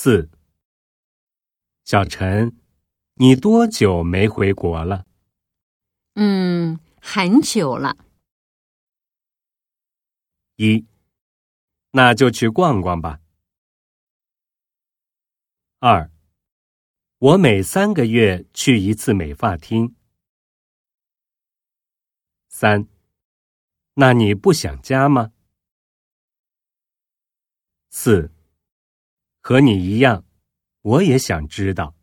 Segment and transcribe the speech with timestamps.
[0.00, 0.30] 四，
[1.84, 2.56] 小陈，
[3.14, 5.04] 你多久没回国了？
[6.14, 7.96] 嗯，很久了。
[10.54, 10.86] 一，
[11.90, 13.18] 那就去逛逛吧。
[15.80, 16.12] 二，
[17.18, 19.96] 我每三个月去一次美发厅。
[22.46, 22.86] 三，
[23.94, 25.32] 那你不想家吗？
[27.90, 28.30] 四，
[29.48, 30.26] 和你一样，
[30.82, 31.94] 我也想知道。